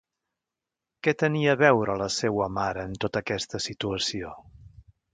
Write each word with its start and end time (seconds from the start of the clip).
Què 1.07 1.13
tenia 1.25 1.51
a 1.53 1.59
veure 1.59 1.99
la 2.03 2.09
seua 2.17 2.49
mare 2.57 2.89
en 2.91 2.99
tota 3.07 3.25
aquesta 3.27 3.65
situació? 3.71 4.37